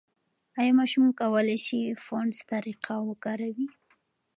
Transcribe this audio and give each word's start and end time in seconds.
ایا 0.59 0.71
ماشوم 0.79 1.05
کولای 1.19 1.59
شي 1.65 1.79
فونس 2.03 2.37
طریقه 2.51 2.95
وکاروي؟ 3.07 3.67